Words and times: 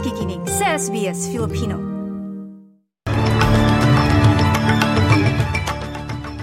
nakikinig 0.00 0.40
sa 0.48 0.80
SBS 0.80 1.28
Filipino. 1.28 1.76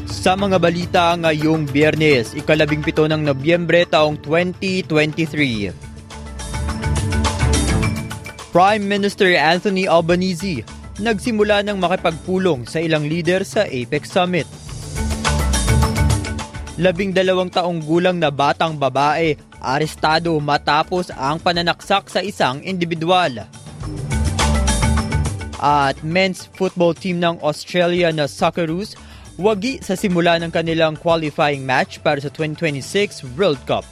Sa 0.05 0.38
mga 0.38 0.61
balita 0.61 1.18
ngayong 1.18 1.65
biyernes, 1.65 2.38
ikalabing 2.38 2.85
pito 2.85 3.09
ng 3.09 3.17
Nobyembre 3.17 3.89
taong 3.89 4.21
2023. 4.21 5.73
Prime 8.54 8.86
Minister 8.86 9.33
Anthony 9.33 9.89
Albanese 9.89 10.61
nagsimula 11.01 11.65
ng 11.65 11.82
makipagpulong 11.82 12.69
sa 12.69 12.78
ilang 12.78 13.10
leader 13.10 13.42
sa 13.42 13.65
APEC 13.65 14.05
Summit. 14.05 14.46
Labing 16.78 17.10
dalawang 17.10 17.50
taong 17.50 17.82
gulang 17.82 18.21
na 18.21 18.29
batang 18.29 18.78
babae 18.78 19.33
arestado 19.62 20.34
matapos 20.42 21.10
ang 21.14 21.42
pananaksak 21.42 22.10
sa 22.10 22.21
isang 22.21 22.61
individual. 22.61 23.46
At 25.57 25.98
men's 26.06 26.46
football 26.54 26.93
team 26.93 27.18
ng 27.18 27.42
Australia 27.42 28.14
na 28.14 28.29
Socceroos 28.29 28.93
wagi 29.38 29.82
sa 29.82 29.93
simula 29.93 30.42
ng 30.42 30.50
kanilang 30.50 30.98
qualifying 30.98 31.65
match 31.65 32.02
para 32.02 32.17
sa 32.17 32.30
2026 32.34 33.25
World 33.38 33.62
Cup. 33.70 33.86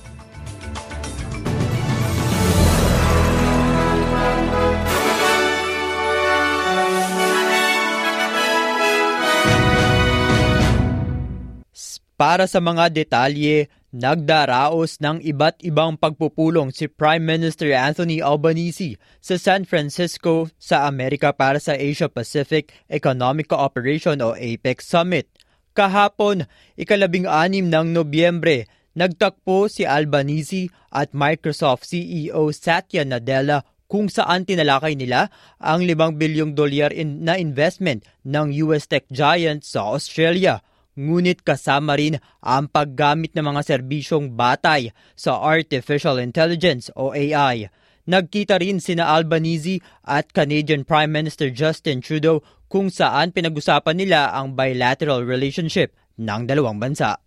Para 12.15 12.47
sa 12.47 12.63
mga 12.63 12.87
detalye, 12.95 13.67
nagdaraos 13.95 14.99
ng 14.99 15.23
iba't 15.23 15.63
ibang 15.63 15.95
pagpupulong 15.95 16.75
si 16.75 16.91
Prime 16.91 17.23
Minister 17.23 17.71
Anthony 17.71 18.19
Albanese 18.19 18.99
sa 19.23 19.39
San 19.39 19.63
Francisco 19.63 20.51
sa 20.59 20.83
Amerika 20.83 21.31
para 21.31 21.63
sa 21.63 21.79
Asia-Pacific 21.79 22.75
Economic 22.91 23.47
Cooperation 23.47 24.19
o 24.19 24.35
APEC 24.35 24.83
Summit. 24.83 25.31
Kahapon, 25.71 26.43
ikalabing 26.75 27.23
anim 27.23 27.71
ng 27.71 27.95
Nobyembre, 27.95 28.67
nagtakpo 28.99 29.71
si 29.71 29.87
Albanese 29.87 30.67
at 30.91 31.15
Microsoft 31.15 31.87
CEO 31.87 32.51
Satya 32.51 33.07
Nadella 33.07 33.63
kung 33.87 34.11
saan 34.11 34.43
tinalakay 34.43 34.99
nila 34.99 35.31
ang 35.55 35.87
5 35.87 36.19
bilyong 36.19 36.51
dolyar 36.51 36.91
in, 36.91 37.23
na 37.23 37.39
investment 37.39 38.03
ng 38.27 38.51
US 38.67 38.91
tech 38.91 39.07
giant 39.07 39.63
sa 39.63 39.95
Australia– 39.95 40.59
ngunit 40.95 41.43
kasama 41.43 41.99
rin 41.99 42.17
ang 42.39 42.71
paggamit 42.71 43.35
ng 43.35 43.43
mga 43.43 43.61
serbisyong 43.67 44.31
batay 44.33 44.95
sa 45.13 45.37
Artificial 45.43 46.17
Intelligence 46.17 46.87
o 46.95 47.11
AI. 47.11 47.67
Nagkita 48.07 48.61
rin 48.63 48.79
sina 48.79 49.11
Albanese 49.11 49.83
at 50.07 50.31
Canadian 50.31 50.87
Prime 50.87 51.11
Minister 51.11 51.51
Justin 51.51 51.99
Trudeau 51.99 52.41
kung 52.71 52.87
saan 52.87 53.35
pinag-usapan 53.35 53.97
nila 53.97 54.31
ang 54.31 54.55
bilateral 54.55 55.27
relationship 55.27 55.93
ng 56.15 56.47
dalawang 56.47 56.79
bansa. 56.79 57.19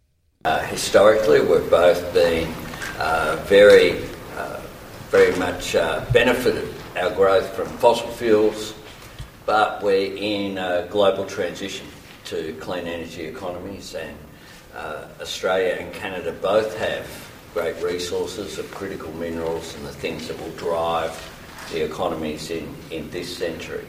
Uh, 0.47 0.63
historically, 0.71 1.43
we've 1.43 1.67
both 1.67 1.99
been 2.15 2.47
uh, 3.03 3.37
very, 3.51 3.99
uh, 4.39 4.63
very 5.11 5.35
much 5.37 5.75
uh, 5.75 5.99
benefited 6.15 6.65
our 6.95 7.11
growth 7.11 7.51
from 7.59 7.67
fossil 7.83 8.09
fuels, 8.15 8.73
but 9.51 9.83
we're 9.83 10.15
in 10.15 10.57
a 10.63 10.87
global 10.89 11.27
transition 11.27 11.85
to 12.29 12.53
clean 12.61 12.85
energy 12.85 13.25
economies, 13.25 13.97
and 13.97 14.17
uh, 14.77 15.09
Australia 15.21 15.81
and 15.81 15.93
Canada 15.97 16.33
both 16.45 16.77
have 16.77 17.09
great 17.57 17.81
resources 17.81 18.61
of 18.61 18.69
critical 18.71 19.11
minerals 19.17 19.75
and 19.75 19.83
the 19.89 19.97
things 19.97 20.29
that 20.29 20.37
will 20.37 20.53
drive 20.61 21.17
the 21.73 21.85
economies 21.85 22.53
in, 22.53 22.69
in 22.93 23.09
this 23.11 23.33
century. 23.33 23.85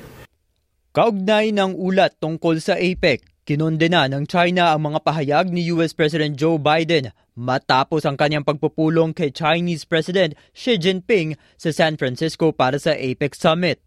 Kaugnay 0.90 1.54
ng 1.54 1.78
ulat 1.78 2.18
tungkol 2.18 2.58
sa 2.58 2.74
APEC, 2.80 3.22
kinondena 3.46 4.10
ng 4.10 4.26
China 4.26 4.74
ang 4.74 4.90
mga 4.90 5.00
pahayag 5.06 5.46
ni 5.54 5.70
US 5.76 5.94
President 5.94 6.34
Joe 6.34 6.58
Biden 6.58 7.14
matapos 7.38 8.04
ang 8.04 8.20
kanyang 8.20 8.44
pagpupulong 8.44 9.16
kay 9.16 9.32
Chinese 9.32 9.86
President 9.88 10.36
Xi 10.52 10.82
Jinping 10.82 11.40
sa 11.56 11.72
San 11.72 11.96
Francisco 11.96 12.52
para 12.52 12.82
sa 12.82 12.98
APEC 12.98 13.32
Summit. 13.38 13.80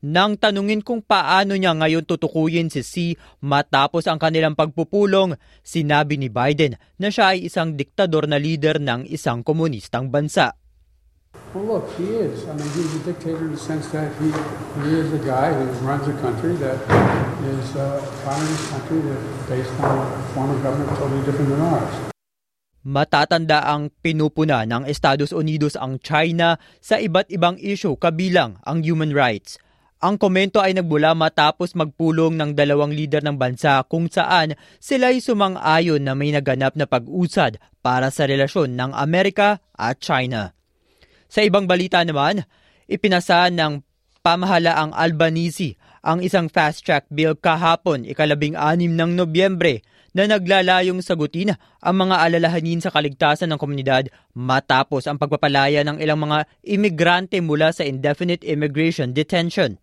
Nang 0.00 0.40
tanungin 0.40 0.80
kung 0.80 1.04
paano 1.04 1.52
niya 1.60 1.76
ngayon 1.76 2.08
tutukuyin 2.08 2.72
si 2.72 2.80
Xi 2.80 3.06
matapos 3.44 4.08
ang 4.08 4.16
kanilang 4.16 4.56
pagpupulong, 4.56 5.36
sinabi 5.60 6.16
ni 6.16 6.32
Biden 6.32 6.80
na 6.96 7.12
siya 7.12 7.36
ay 7.36 7.52
isang 7.52 7.76
diktador 7.76 8.24
na 8.24 8.40
leader 8.40 8.80
ng 8.80 9.04
isang 9.12 9.44
komunistang 9.44 10.08
bansa. 10.08 10.56
Well, 11.52 11.84
look, 11.84 11.92
he 12.00 12.16
is. 12.16 12.48
I 12.48 12.56
mean, 12.56 12.64
he's 12.72 12.96
a 12.96 13.12
dictator 13.12 13.44
in 13.44 13.52
the 13.52 13.60
sense 13.60 13.92
that 13.92 14.08
he, 14.16 14.32
he 14.88 15.04
is 15.04 15.12
a 15.12 15.20
guy 15.20 15.52
who 15.52 15.68
runs 15.84 16.08
a 16.08 16.16
country 16.24 16.56
that 16.64 16.80
is 17.44 17.68
a 17.76 18.00
communist 18.24 18.72
country 18.72 19.04
that 19.04 19.20
based 19.52 19.74
on 19.84 20.00
a 20.00 20.24
form 20.32 20.48
of 20.48 20.58
government 20.64 20.96
totally 20.96 21.22
different 21.28 21.52
than 21.52 21.60
ours. 21.60 21.92
Matatanda 22.80 23.68
ang 23.68 23.92
pinupuna 24.00 24.64
ng 24.64 24.88
Estados 24.88 25.36
Unidos 25.36 25.76
ang 25.76 26.00
China 26.00 26.56
sa 26.80 26.96
iba't 26.96 27.28
ibang 27.28 27.60
issue 27.60 27.92
kabilang 28.00 28.56
ang 28.64 28.80
human 28.80 29.12
rights– 29.12 29.60
ang 30.00 30.16
komento 30.16 30.64
ay 30.64 30.72
nagbula 30.72 31.12
matapos 31.12 31.76
magpulong 31.76 32.32
ng 32.32 32.56
dalawang 32.56 32.88
lider 32.88 33.20
ng 33.20 33.36
bansa 33.36 33.84
kung 33.84 34.08
saan 34.08 34.56
sila 34.80 35.12
ay 35.12 35.20
sumang-ayon 35.20 36.00
na 36.00 36.16
may 36.16 36.32
naganap 36.32 36.72
na 36.72 36.88
pag-usad 36.88 37.60
para 37.84 38.08
sa 38.08 38.24
relasyon 38.24 38.80
ng 38.80 38.96
Amerika 38.96 39.60
at 39.76 40.00
China. 40.00 40.56
Sa 41.28 41.44
ibang 41.44 41.68
balita 41.68 42.00
naman, 42.00 42.48
ipinasa 42.88 43.52
ng 43.52 43.84
pamahalaang 44.24 44.96
Albanese 44.96 45.76
ang 46.00 46.24
isang 46.24 46.48
fast-track 46.48 47.04
bill 47.12 47.36
kahapon 47.36 48.08
ikalabing 48.08 48.56
anim 48.56 48.96
ng 48.96 49.20
Nobyembre 49.20 49.84
na 50.16 50.24
naglalayong 50.26 51.04
sagutin 51.04 51.54
ang 51.84 51.96
mga 52.08 52.24
alalahanin 52.24 52.80
sa 52.80 52.88
kaligtasan 52.88 53.52
ng 53.52 53.60
komunidad 53.60 54.08
matapos 54.32 55.06
ang 55.06 55.20
pagpapalaya 55.20 55.84
ng 55.84 56.00
ilang 56.00 56.24
mga 56.24 56.48
imigrante 56.66 57.38
mula 57.44 57.70
sa 57.70 57.84
indefinite 57.84 58.42
immigration 58.42 59.12
detention. 59.12 59.78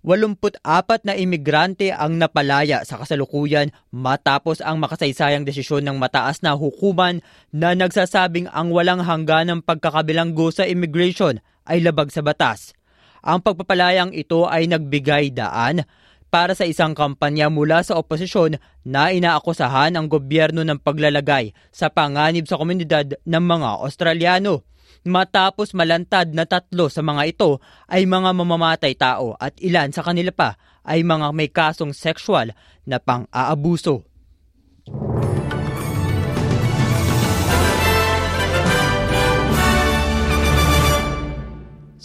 84 0.00 1.04
na 1.04 1.12
imigrante 1.12 1.92
ang 1.92 2.16
napalaya 2.16 2.80
sa 2.88 2.96
kasalukuyan 2.96 3.68
matapos 3.92 4.64
ang 4.64 4.80
makasaysayang 4.80 5.44
desisyon 5.44 5.84
ng 5.84 6.00
mataas 6.00 6.40
na 6.40 6.56
hukuman 6.56 7.20
na 7.52 7.76
nagsasabing 7.76 8.48
ang 8.48 8.72
walang 8.72 9.04
hangganang 9.04 9.60
pagkakabilanggo 9.60 10.48
sa 10.48 10.64
immigration 10.64 11.44
ay 11.68 11.84
labag 11.84 12.08
sa 12.08 12.24
batas. 12.24 12.72
Ang 13.20 13.44
pagpapalayang 13.44 14.16
ito 14.16 14.48
ay 14.48 14.64
nagbigay 14.72 15.36
daan 15.36 15.84
para 16.32 16.56
sa 16.56 16.64
isang 16.64 16.96
kampanya 16.96 17.52
mula 17.52 17.84
sa 17.84 18.00
oposisyon 18.00 18.56
na 18.86 19.12
inaakusahan 19.12 19.92
ang 19.98 20.08
gobyerno 20.08 20.64
ng 20.64 20.80
paglalagay 20.80 21.52
sa 21.68 21.92
panganib 21.92 22.48
sa 22.48 22.56
komunidad 22.56 23.20
ng 23.28 23.44
mga 23.44 23.84
Australiano 23.84 24.64
matapos 25.06 25.72
malantad 25.72 26.32
na 26.36 26.44
tatlo 26.44 26.92
sa 26.92 27.00
mga 27.00 27.22
ito 27.32 27.62
ay 27.88 28.04
mga 28.04 28.30
mamamatay 28.36 28.92
tao 28.96 29.36
at 29.40 29.56
ilan 29.60 29.88
sa 29.92 30.04
kanila 30.04 30.32
pa 30.32 30.50
ay 30.84 31.04
mga 31.04 31.28
may 31.32 31.48
kasong 31.48 31.92
sexual 31.92 32.52
na 32.84 32.98
pang-aabuso. 33.00 34.04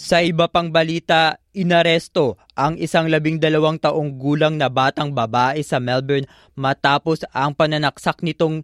Sa 0.06 0.22
iba 0.22 0.46
pang 0.46 0.70
balita, 0.70 1.42
inaresto 1.50 2.38
ang 2.54 2.78
isang 2.78 3.10
labing 3.10 3.42
dalawang 3.42 3.82
taong 3.82 4.22
gulang 4.22 4.54
na 4.54 4.70
batang 4.70 5.10
babae 5.10 5.66
sa 5.66 5.82
Melbourne 5.82 6.30
matapos 6.54 7.26
ang 7.34 7.58
pananaksak 7.58 8.22
nitong 8.22 8.62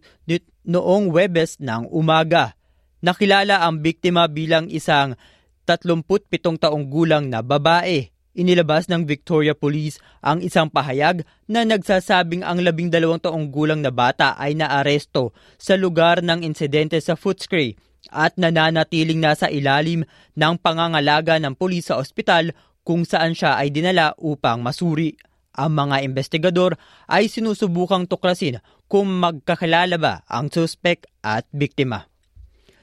noong 0.62 1.10
Webes 1.10 1.58
ng 1.58 1.90
umaga. 1.90 2.54
Nakilala 3.02 3.66
ang 3.66 3.82
biktima 3.82 4.30
bilang 4.30 4.70
isang 4.70 5.18
37 5.66 6.38
taong 6.38 6.86
gulang 6.86 7.26
na 7.26 7.42
babae. 7.42 8.14
Inilabas 8.32 8.88
ng 8.88 9.04
Victoria 9.04 9.52
Police 9.58 10.00
ang 10.24 10.40
isang 10.40 10.70
pahayag 10.70 11.26
na 11.50 11.66
nagsasabing 11.66 12.46
ang 12.46 12.62
12 12.62 12.94
taong 13.26 13.50
gulang 13.52 13.82
na 13.82 13.92
bata 13.92 14.38
ay 14.38 14.56
naaresto 14.56 15.36
sa 15.60 15.76
lugar 15.76 16.24
ng 16.24 16.46
insidente 16.46 16.96
sa 17.02 17.18
Footscray 17.18 17.76
at 18.08 18.38
nananatiling 18.38 19.18
nasa 19.20 19.50
ilalim 19.50 20.06
ng 20.38 20.54
pangangalaga 20.62 21.36
ng 21.42 21.58
pulis 21.58 21.90
sa 21.90 21.98
ospital 21.98 22.54
kung 22.86 23.02
saan 23.02 23.34
siya 23.34 23.58
ay 23.58 23.74
dinala 23.74 24.14
upang 24.16 24.62
masuri. 24.62 25.18
Ang 25.52 25.76
mga 25.76 26.06
investigador 26.06 26.80
ay 27.10 27.28
sinusubukang 27.28 28.08
tuklasin 28.08 28.62
kung 28.88 29.10
magkakilala 29.10 30.00
ba 30.00 30.14
ang 30.24 30.48
suspect 30.48 31.10
at 31.20 31.44
biktima. 31.52 32.11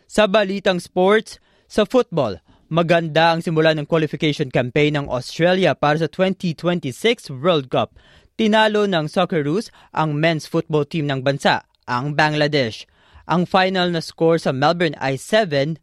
Sa 0.09 0.25
balitang 0.25 0.81
sports, 0.81 1.37
sa 1.69 1.85
football, 1.85 2.41
maganda 2.65 3.29
ang 3.29 3.45
simula 3.45 3.77
ng 3.77 3.85
qualification 3.85 4.49
campaign 4.49 4.97
ng 4.97 5.05
Australia 5.05 5.77
para 5.77 6.01
sa 6.01 6.09
2026 6.09 7.29
World 7.37 7.69
Cup. 7.69 7.93
Tinalo 8.33 8.89
ng 8.89 9.05
Socceroos 9.05 9.69
ang 9.93 10.17
men's 10.17 10.49
football 10.49 10.89
team 10.89 11.05
ng 11.05 11.21
bansa, 11.21 11.61
ang 11.85 12.17
Bangladesh. 12.17 12.89
Ang 13.29 13.45
final 13.45 13.93
na 13.93 14.01
score 14.01 14.41
sa 14.41 14.49
Melbourne 14.49 14.97
ay 14.97 15.13
7-0. 15.13 15.77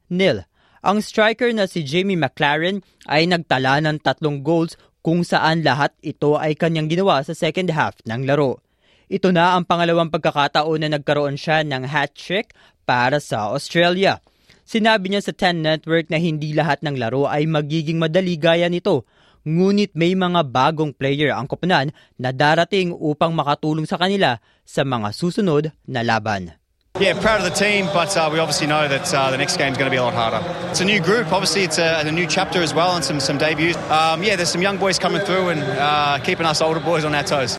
Ang 0.82 0.98
striker 0.98 1.54
na 1.54 1.70
si 1.70 1.86
Jamie 1.86 2.18
McLaren 2.18 2.82
ay 3.06 3.30
nagtala 3.30 3.78
ng 3.78 4.02
tatlong 4.02 4.42
goals 4.42 4.74
kung 5.06 5.22
saan 5.22 5.62
lahat 5.62 5.94
ito 6.02 6.34
ay 6.34 6.58
kanyang 6.58 6.90
ginawa 6.90 7.22
sa 7.22 7.30
second 7.30 7.70
half 7.70 7.94
ng 8.02 8.26
laro. 8.26 8.58
Ito 9.06 9.30
na 9.30 9.54
ang 9.54 9.62
pangalawang 9.62 10.10
pagkakataon 10.10 10.82
na 10.82 10.98
nagkaroon 10.98 11.38
siya 11.38 11.62
ng 11.62 11.86
hat-trick 11.86 12.50
para 12.82 13.22
sa 13.22 13.54
Australia. 13.54 14.18
Sinabi 14.66 15.14
niya 15.14 15.22
sa 15.22 15.30
10 15.30 15.62
Network 15.62 16.10
na 16.10 16.18
hindi 16.18 16.50
lahat 16.50 16.82
ng 16.82 16.98
laro 16.98 17.30
ay 17.30 17.46
magiging 17.46 18.02
madali 18.02 18.34
gaya 18.34 18.66
nito. 18.66 19.06
Ngunit 19.46 19.94
may 19.94 20.18
mga 20.18 20.42
bagong 20.50 20.90
player 20.90 21.30
ang 21.30 21.46
koponan 21.46 21.94
na 22.18 22.34
darating 22.34 22.90
upang 22.90 23.30
makatulong 23.30 23.86
sa 23.86 23.94
kanila 23.94 24.42
sa 24.66 24.82
mga 24.82 25.14
susunod 25.14 25.70
na 25.86 26.02
laban. 26.02 26.58
Yeah, 26.98 27.14
proud 27.14 27.44
of 27.44 27.46
the 27.46 27.54
team, 27.54 27.86
but 27.94 28.10
uh, 28.16 28.26
we 28.32 28.42
obviously 28.42 28.66
know 28.66 28.88
that 28.88 29.06
uh, 29.14 29.30
the 29.30 29.38
next 29.38 29.54
game 29.54 29.70
is 29.70 29.78
going 29.78 29.86
to 29.86 29.94
be 29.94 30.00
a 30.00 30.02
lot 30.02 30.18
harder. 30.18 30.42
It's 30.72 30.80
a 30.80 30.88
new 30.88 30.98
group, 30.98 31.30
obviously, 31.30 31.62
it's 31.62 31.78
a, 31.78 32.02
a 32.02 32.10
new 32.10 32.26
chapter 32.26 32.58
as 32.58 32.74
well, 32.74 32.96
and 32.96 33.04
some, 33.04 33.20
some 33.20 33.38
debuts. 33.38 33.78
Um, 33.86 34.24
yeah, 34.24 34.34
there's 34.34 34.50
some 34.50 34.64
young 34.64 34.82
boys 34.82 34.98
coming 34.98 35.20
through 35.22 35.54
and 35.54 35.62
uh, 35.62 36.18
keeping 36.24 36.48
us 36.48 36.58
older 36.58 36.80
boys 36.80 37.04
on 37.04 37.14
our 37.14 37.22
toes. 37.22 37.54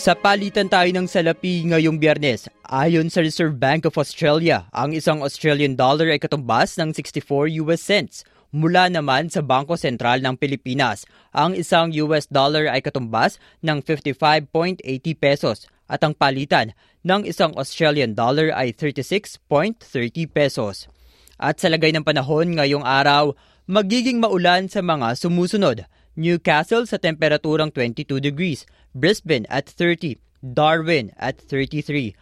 Sa 0.00 0.16
palitan 0.16 0.64
tayo 0.64 0.88
ng 0.96 1.04
salapi 1.04 1.60
ngayong 1.68 2.00
biyernes, 2.00 2.48
ayon 2.64 3.12
sa 3.12 3.20
Reserve 3.20 3.52
Bank 3.60 3.84
of 3.84 4.00
Australia, 4.00 4.64
ang 4.72 4.96
isang 4.96 5.20
Australian 5.20 5.76
dollar 5.76 6.08
ay 6.08 6.16
katumbas 6.16 6.80
ng 6.80 6.96
64 6.96 7.60
US 7.60 7.84
cents. 7.84 8.24
Mula 8.48 8.88
naman 8.88 9.28
sa 9.28 9.44
Bangko 9.44 9.76
Sentral 9.76 10.24
ng 10.24 10.40
Pilipinas, 10.40 11.04
ang 11.36 11.52
isang 11.52 11.92
US 12.00 12.24
dollar 12.32 12.72
ay 12.72 12.80
katumbas 12.80 13.36
ng 13.60 13.84
55.80 13.84 14.80
pesos 15.20 15.68
at 15.84 16.00
ang 16.00 16.16
palitan 16.16 16.72
ng 17.04 17.28
isang 17.28 17.52
Australian 17.60 18.16
dollar 18.16 18.56
ay 18.56 18.72
36.30 18.72 19.36
pesos. 20.32 20.88
At 21.36 21.60
sa 21.60 21.68
lagay 21.68 21.92
ng 21.92 22.08
panahon 22.08 22.56
ngayong 22.56 22.88
araw, 22.88 23.36
magiging 23.68 24.16
maulan 24.16 24.64
sa 24.64 24.80
mga 24.80 25.12
sumusunod. 25.20 25.84
Newcastle 26.16 26.88
sa 26.88 26.96
temperaturang 26.96 27.68
22 27.68 28.18
degrees, 28.18 28.64
Brisbane 28.94 29.46
at 29.46 29.70
30, 29.70 30.18
Darwin 30.42 31.14
at 31.14 31.38
33. 31.38 32.16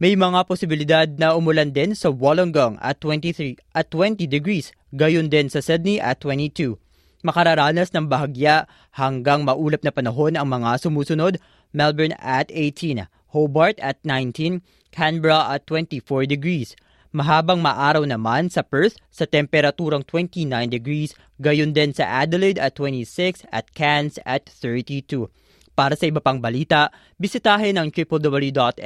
May 0.00 0.16
mga 0.16 0.48
posibilidad 0.48 1.08
na 1.20 1.36
umulan 1.36 1.76
din 1.76 1.92
sa 1.92 2.08
Wollongong 2.08 2.80
at 2.80 3.04
23 3.04 3.60
at 3.76 3.92
20 3.92 4.24
degrees, 4.24 4.72
gayon 4.96 5.28
din 5.28 5.52
sa 5.52 5.60
Sydney 5.60 6.00
at 6.00 6.24
22. 6.24 6.80
Makararanas 7.20 7.92
ng 7.92 8.08
bahagya 8.08 8.64
hanggang 8.96 9.44
maulap 9.44 9.84
na 9.84 9.92
panahon 9.92 10.40
ang 10.40 10.48
mga 10.48 10.80
sumusunod, 10.80 11.36
Melbourne 11.76 12.16
at 12.16 12.48
18, 12.48 13.12
Hobart 13.36 13.76
at 13.84 14.00
19, 14.08 14.64
Canberra 14.88 15.52
at 15.52 15.68
24 15.68 16.24
degrees. 16.24 16.72
Mahabang 17.12 17.60
maaraw 17.60 18.06
naman 18.08 18.48
sa 18.48 18.64
Perth 18.64 18.96
sa 19.12 19.28
temperaturang 19.28 20.06
29 20.08 20.46
degrees, 20.70 21.12
gayon 21.42 21.76
din 21.76 21.92
sa 21.92 22.24
Adelaide 22.24 22.56
at 22.56 22.72
26 22.78 23.44
at 23.52 23.68
Cairns 23.76 24.16
at 24.24 24.48
32. 24.48 25.28
Para 25.74 25.96
sa 25.96 26.06
iba 26.06 26.20
pang 26.20 26.38
balita, 26.42 26.92
bisitahin 27.16 27.78
ang 27.80 27.88
www.sbs.com.au 27.88 28.76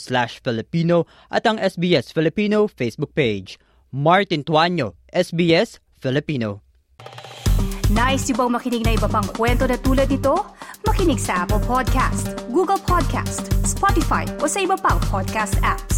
slash 0.00 0.40
Filipino 0.42 1.06
at 1.30 1.46
ang 1.46 1.58
SBS 1.60 2.10
Filipino 2.10 2.66
Facebook 2.66 3.14
page. 3.14 3.60
Martin 3.90 4.46
Tuanyo, 4.46 4.94
SBS 5.10 5.82
Filipino. 5.98 6.62
Nice 7.90 8.30
yung 8.30 8.38
bang 8.38 8.52
makinig 8.54 8.82
na 8.86 8.94
iba 8.94 9.10
pang 9.10 9.26
kwento 9.34 9.66
na 9.66 9.74
tulad 9.74 10.06
ito? 10.06 10.38
Makinig 10.86 11.18
sa 11.18 11.42
Apple 11.42 11.58
Podcast, 11.66 12.38
Google 12.46 12.78
Podcast, 12.78 13.50
Spotify 13.66 14.22
o 14.38 14.46
sa 14.46 14.62
iba 14.62 14.78
pang 14.78 15.02
podcast 15.10 15.58
app. 15.66 15.89